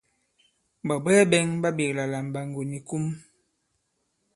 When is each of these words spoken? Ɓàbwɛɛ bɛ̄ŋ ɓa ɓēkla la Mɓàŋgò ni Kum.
Ɓàbwɛɛ 0.87 1.21
bɛ̄ŋ 1.31 1.47
ɓa 1.61 1.69
ɓēkla 1.77 2.03
la 2.11 2.19
Mɓàŋgò 2.25 2.61
ni 2.69 2.77
Kum. 2.87 3.05